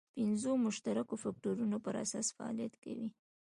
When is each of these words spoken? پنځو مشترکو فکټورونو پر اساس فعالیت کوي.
پنځو 0.17 0.51
مشترکو 0.65 1.15
فکټورونو 1.23 1.77
پر 1.85 1.93
اساس 2.03 2.27
فعالیت 2.35 2.73
کوي. 2.83 3.07